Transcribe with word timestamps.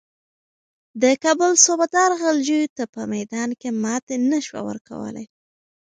د 1.01 1.03
کابل 1.23 1.51
صوبه 1.65 1.85
دار 1.95 2.11
غلجیو 2.21 2.73
ته 2.77 2.83
په 2.93 3.01
میدان 3.13 3.49
کې 3.59 3.69
ماتې 3.83 4.15
نه 4.31 4.39
شوه 4.45 4.61
ورکولای. 4.69 5.25